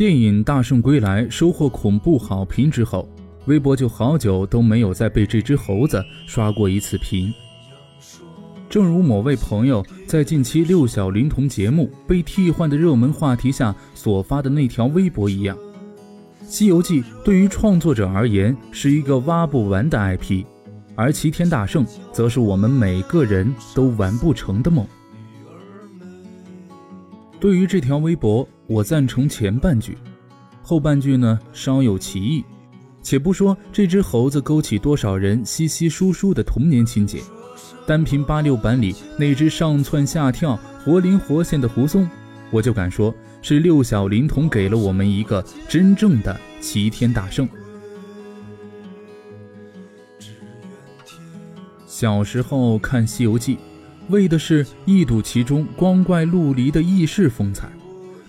[0.00, 3.06] 电影《大圣归来》收获恐怖好评之后，
[3.44, 7.30] 微博就好久都没有再被这只猴子刷过一次屏。
[8.70, 15.54] 正如某位朋友在近期六小龄童节目被替换的热门话题下所发的那条微博一样，
[16.48, 20.46] 《西游记》对于创作者而言是一个挖不完的 IP，
[20.94, 24.86] 而《齐天大圣》则是我们每个人都完不成的梦。
[27.38, 29.98] 对于这条微博，我赞成前半句，
[30.62, 32.44] 后半句呢稍有歧义。
[33.02, 37.20] 且不说这只猴子勾起多少人稀稀疏疏的童年情节。
[37.84, 42.08] 单凭八六版里那只上蹿下跳、活灵活现的胡松，
[42.52, 47.48] 我就敢说是六小龄童给了我们一个真正的齐天大圣。
[51.88, 53.56] 小时候看《西游记》，
[54.10, 57.68] 为的是一睹其中光怪陆离的异世风采，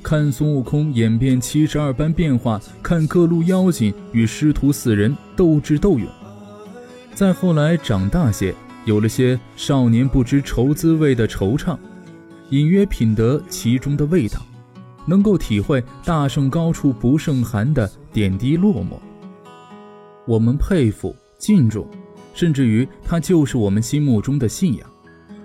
[0.03, 6.07] 看孙悟空演变七十二般变化，看各路妖精与师徒四人斗智斗勇。
[7.13, 8.53] 再后来长大些。
[8.83, 11.77] 有了些少年不知愁滋味的惆怅，
[12.49, 14.43] 隐约品得其中的味道，
[15.05, 18.97] 能够体会大圣高处不胜寒的点滴落寞。
[20.25, 21.87] 我们佩服、敬重，
[22.33, 24.89] 甚至于他就是我们心目中的信仰。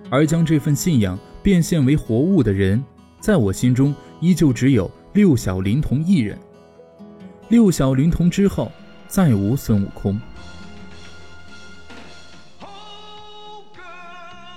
[0.08, 2.82] 而将这份信仰变现为活物的人，
[3.20, 6.38] 在我心中依旧只有六小龄童一人。
[7.48, 8.72] 六小龄童之后，
[9.06, 10.20] 再无孙悟空。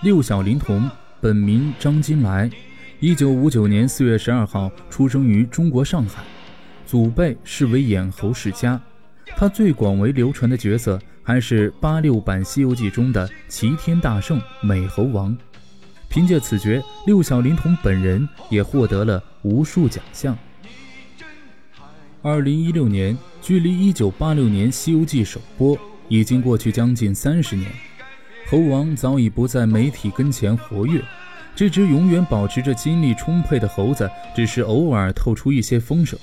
[0.01, 2.49] 六小龄童本名张金来，
[2.99, 6.23] 一九五九年四月十二号出生于中国上海，
[6.85, 8.81] 祖辈是为演猴世家。
[9.35, 15.38] 他最广为流传的角色还是八六版《西游记》中的齐天大圣美猴王。
[16.09, 20.35] 凭借此角，六小龄童本人也获得了无数奖项。
[22.23, 27.72] 二零一六年，距离一九八六年《西游记》首播已经过去将近三十年。
[28.50, 31.00] 猴王早已不在媒体跟前活跃，
[31.56, 36.17] 这只永远保持着精力充沛的猴子，只是偶尔透出一些风声。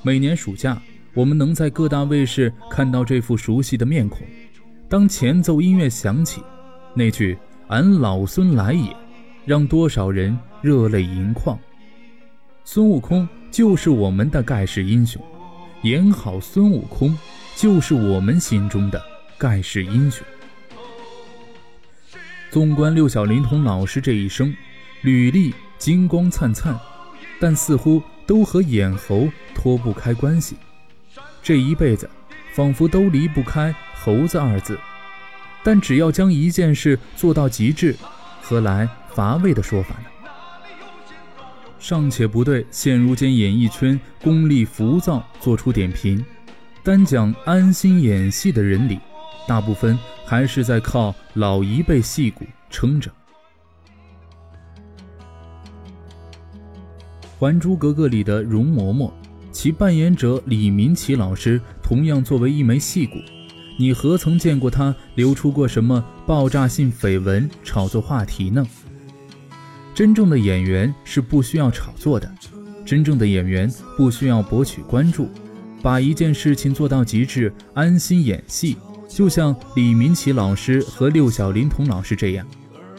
[0.00, 0.80] 每年暑假，
[1.12, 4.26] 我们能在各大卫视看到这副熟悉的面孔。
[4.88, 6.42] 当前奏音乐响起，
[6.94, 7.36] 那句
[7.68, 8.94] “俺老孙来也”，
[9.44, 11.58] 让多少人热泪盈眶。
[12.64, 15.20] 孙悟空就是我们的盖世英雄，
[15.82, 17.16] 演好孙悟空，
[17.56, 19.02] 就是我们心中的
[19.36, 20.24] 盖世英雄。
[22.50, 24.54] 纵观六小龄童老师这一生，
[25.00, 26.78] 履历金光灿灿，
[27.40, 30.56] 但似乎都和演猴脱不开关系。
[31.42, 32.08] 这一辈子，
[32.52, 34.78] 仿佛都离不开“猴子”二字。
[35.64, 37.96] 但只要将一件事做到极致，
[38.40, 40.06] 何来乏味的说法呢？
[41.78, 46.24] 尚且不对现如今演艺圈功利浮躁做出点评，
[46.82, 48.98] 单讲安心演戏的人里，
[49.46, 49.98] 大部分。
[50.24, 53.10] 还是在靠老一辈戏骨撑着。
[57.38, 59.12] 《还珠格格》里的容嬷嬷，
[59.50, 63.18] 其扮演者李明启老师同样作为一枚戏骨，
[63.76, 68.66] 你何曾见过他流出过什么爆炸性绯闻炒作话题呢？
[69.94, 72.30] 真正的演员是不需要炒作的，
[72.84, 75.28] 真正的演员不需要博取关注，
[75.82, 78.76] 把一件事情做到极致，安心演戏。
[79.08, 82.46] 就像李明启老师和六小龄童老师这样，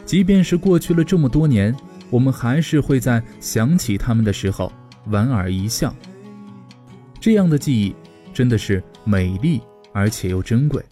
[0.04, 1.74] 即便是过去了这么多年，
[2.10, 4.72] 我们还是会在想起他们的时候
[5.06, 5.92] 莞尔一笑。
[7.20, 7.96] 这样的记忆
[8.32, 9.60] 真的是美丽
[9.94, 10.84] 而且又珍贵。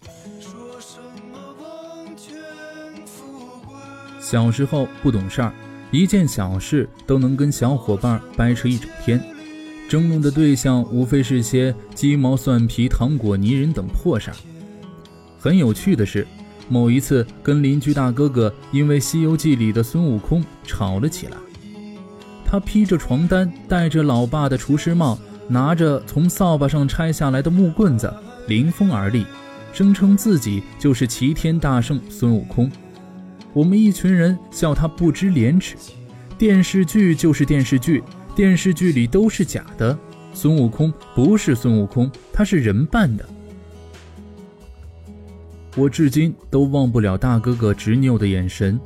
[4.19, 5.53] 小时候不懂事儿，
[5.91, 9.21] 一件小事都能跟小伙伴掰扯一整天，
[9.87, 14.37] 争论的对象无非是些鸡毛蒜皮、糖果泥人等破事儿。
[15.37, 16.25] 很有趣的是，
[16.69, 21.37] 某一次跟邻居大哥哥因为《西游记》里的孙悟空吵了起来。
[22.45, 28.11] 他披着床单，戴着老爸的厨师帽，拿着从扫把上拆下来的木棍子，
[28.47, 29.25] 凌风而立，
[29.71, 32.71] 声称自己就是齐天大圣孙悟空。
[33.53, 35.75] 我们一群人笑他不知廉耻。
[36.37, 38.03] 电视剧就是电视剧，
[38.35, 39.97] 电视剧里都是假的。
[40.33, 43.23] 孙悟空不是孙悟空，他是人扮的。
[45.75, 48.79] 我至今都忘不了大哥哥执拗的眼神，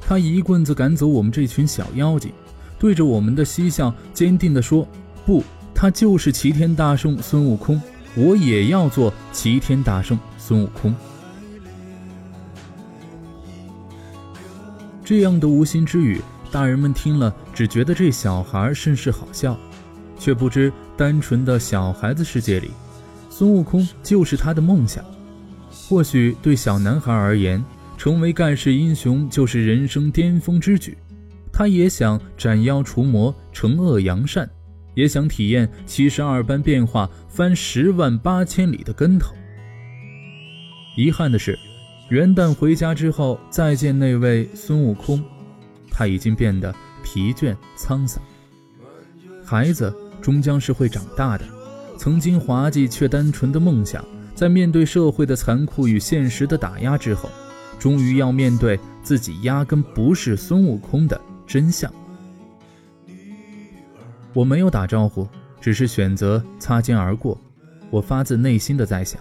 [0.00, 2.32] 他一棍子赶走我们这群小妖精，
[2.78, 4.88] 对着我们的嬉笑坚定地说
[5.24, 5.44] ：“不，
[5.74, 7.80] 他就是齐天大圣孙悟空，
[8.16, 10.94] 我也要做齐天大圣孙悟空。”
[15.04, 16.20] 这样的无心之语，
[16.50, 19.58] 大人们听了只觉得这小孩甚是好笑，
[20.18, 22.70] 却不知单纯的小孩子世界里，
[23.28, 25.04] 孙悟空就是他的梦想。
[25.70, 27.62] 或许对小男孩而言，
[27.98, 30.96] 成为盖世英雄就是人生巅峰之举。
[31.52, 34.48] 他也想斩妖除魔，惩恶扬善，
[34.94, 39.34] 也想体验七十二般变化，翻十万八千里的跟头。
[40.96, 41.58] 遗憾的是，
[42.10, 45.22] 元旦回家之后再见那位孙悟空，
[45.90, 48.22] 他已经变得疲倦沧桑。
[49.44, 51.44] 孩子终将是会长大的，
[51.98, 54.04] 曾经滑稽却单纯的梦想，
[54.34, 57.28] 在面对社会的残酷与现实的打压之后，
[57.78, 61.20] 终于要面对自己压根不是孙悟空的。
[61.46, 61.92] 真相。
[64.34, 65.26] 我没有打招呼，
[65.60, 67.40] 只是选择擦肩而过。
[67.90, 69.18] 我发自内心的在想，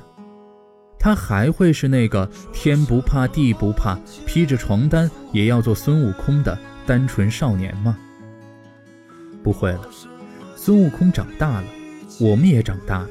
[1.00, 7.98] 他还会是那个天不怕地不怕，披着床单也要做孙悟空的单纯少年吗？
[9.42, 9.88] 不会了，
[10.56, 11.68] 孙悟空长大了，
[12.20, 13.10] 我们也长大了。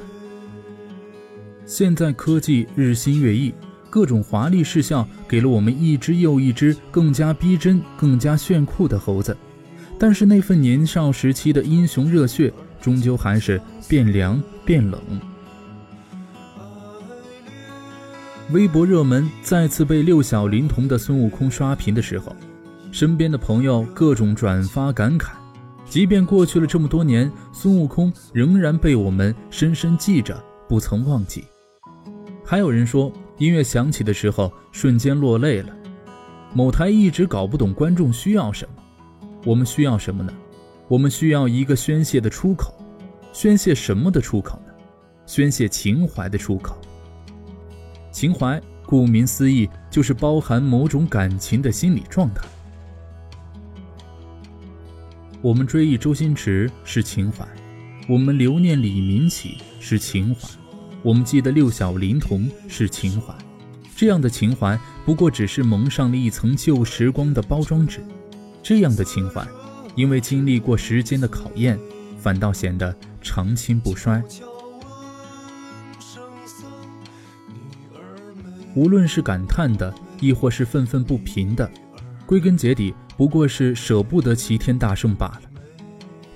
[1.65, 3.55] 现在科技日新月异。
[3.89, 9.37] 各种华丽视效给了我们一只又一只更加逼真、更加炫酷的猴子，
[10.03, 15.01] 但是那份年少时期的英雄热血，终究还是变凉变冷。
[18.51, 22.35] 微博热门再次被六小龄童的孙悟空刷屏的时候，
[22.91, 25.29] 身边的朋友各种转发感慨：
[25.89, 30.37] 即便过去了这么多年，孙悟空仍然被我们深深记着，
[30.69, 31.45] 不曾忘记。
[32.45, 33.13] 还有人说。
[33.39, 35.69] 音乐响起的时候，瞬间落泪了。
[36.53, 38.82] 某台一直搞不懂观众需要什么，
[39.45, 40.33] 我们需要什么呢？
[40.89, 42.75] 我们需要一个宣泄的出口。
[43.33, 44.73] 宣泄什么的出口呢？
[45.25, 46.77] 宣泄情怀的出口。
[48.11, 52.45] 情怀，顾名思义，就是包含某种感情的心理状态。
[55.41, 57.49] 我们追忆周星驰是情怀，
[58.09, 60.49] 我们留念李明启是情怀。
[61.03, 63.35] 我们记得六小龄童是情怀，
[63.97, 68.05] 这样的情怀不过只是蒙上了一层旧时光的包装纸。
[68.63, 69.47] 这样的情怀，
[69.97, 71.79] 因为经历过时间的考验，
[72.19, 74.23] 反倒显得长青不衰。
[78.75, 81.71] 无论是感叹的，亦或是愤愤不平的，
[82.25, 85.43] 归根结底不过是舍不得齐天大圣罢了。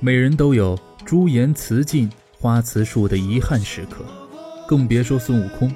[0.01, 4.05] 每人都有朱颜辞尽花辞树的遗憾时刻。
[4.69, 5.73] 更别说孙悟空。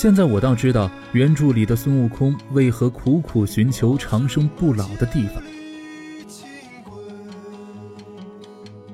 [0.00, 5.42] 现在我倒知道原著里的孙悟空为何苦苦寻求长生不老的地方。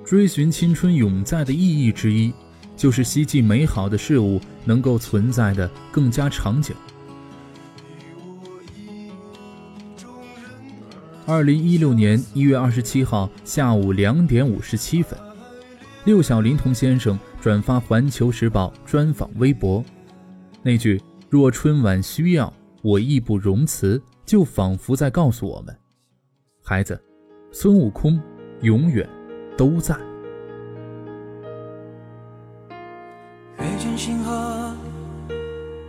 [0.05, 2.33] 追寻青春永在的意义之一，
[2.77, 6.75] 就是希冀美好的事物能够存在的更加长久。
[11.25, 15.17] 二零一六年一月二十七号下午两点五十七分，
[16.05, 17.17] 六小龄童先生。
[17.41, 19.85] 转发《环球时报》专访微博，
[20.67, 22.53] 那句“若春晚需要，
[22.83, 25.73] 我义不容辞”，就仿佛在告诉我们：
[26.61, 27.01] 孩子，
[27.53, 28.21] 孙悟空
[28.63, 29.09] 永远
[29.57, 29.97] 都在。
[33.61, 34.75] 月见星河，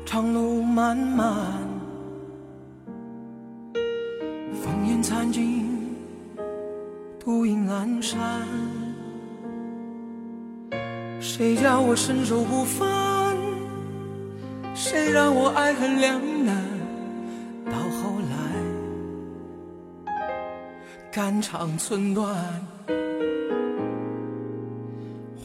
[0.05, 1.67] 长路漫漫，
[3.73, 5.65] 烽烟残尽，
[7.19, 8.47] 独影阑珊。
[11.19, 13.06] 谁叫我身手不凡？
[14.89, 16.55] 谁让我爱恨两难？
[17.65, 18.37] 到后来，
[21.11, 22.33] 肝肠寸断，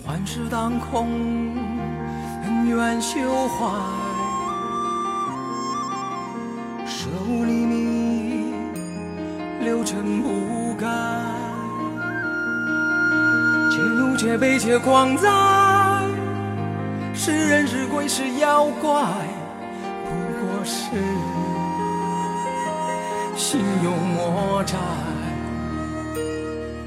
[0.06, 1.08] 幻世当空，
[2.44, 3.18] 恩怨休
[3.48, 3.66] 怀，
[6.86, 8.54] 舍吾黎明，
[9.60, 10.86] 六尘不改，
[13.72, 15.91] 且怒且悲且狂哉。
[17.14, 18.90] 是人是鬼是妖怪，
[20.04, 20.80] 不过是
[23.36, 24.76] 心有魔债。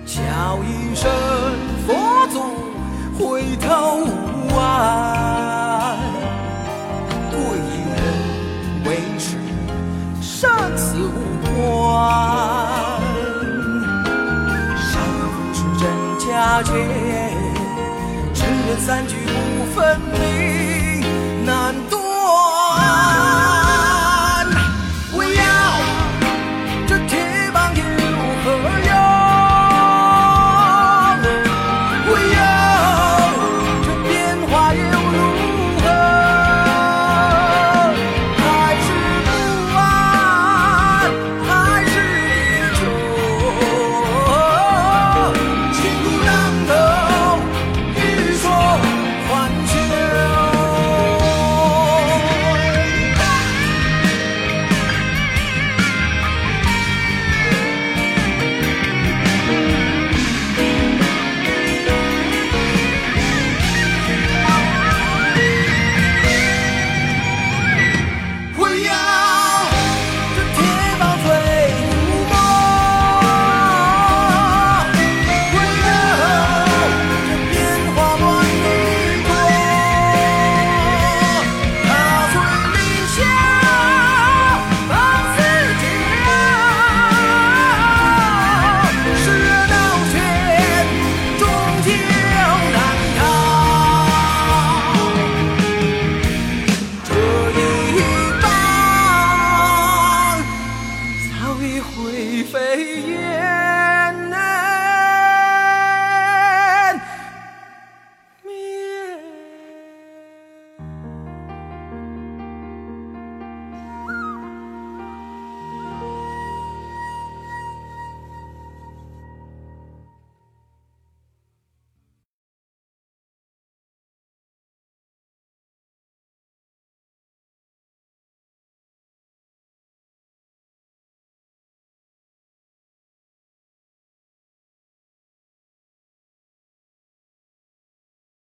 [0.05, 1.10] 叫一声
[1.86, 2.41] 佛祖，
[3.17, 5.98] 回头无岸。
[7.32, 7.39] 对
[7.86, 7.98] 人
[8.86, 9.38] 为师，
[10.22, 11.10] 生死无
[11.44, 11.53] 关。
[14.75, 14.91] 上
[15.32, 15.84] 父是真
[16.20, 16.72] 假界，
[18.34, 19.25] 只缘三句。
[19.74, 20.64] 分离。